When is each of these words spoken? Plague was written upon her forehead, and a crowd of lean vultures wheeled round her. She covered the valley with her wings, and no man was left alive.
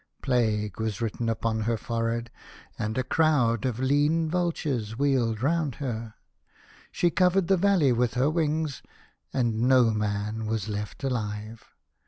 Plague 0.23 0.79
was 0.79 0.99
written 0.99 1.29
upon 1.29 1.59
her 1.61 1.77
forehead, 1.77 2.31
and 2.79 2.97
a 2.97 3.03
crowd 3.03 3.67
of 3.67 3.79
lean 3.79 4.27
vultures 4.31 4.97
wheeled 4.97 5.43
round 5.43 5.75
her. 5.75 6.15
She 6.91 7.11
covered 7.11 7.45
the 7.47 7.55
valley 7.55 7.91
with 7.91 8.15
her 8.15 8.27
wings, 8.27 8.81
and 9.31 9.61
no 9.61 9.91
man 9.91 10.47
was 10.47 10.67
left 10.67 11.03
alive. 11.03 11.69